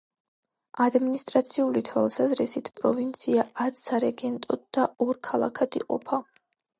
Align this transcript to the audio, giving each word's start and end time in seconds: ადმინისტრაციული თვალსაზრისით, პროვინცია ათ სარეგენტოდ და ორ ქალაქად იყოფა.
ადმინისტრაციული 0.85 1.83
თვალსაზრისით, 1.89 2.71
პროვინცია 2.81 3.45
ათ 3.65 3.77
სარეგენტოდ 3.81 4.65
და 4.79 4.87
ორ 5.07 5.21
ქალაქად 5.29 5.79
იყოფა. 5.81 6.21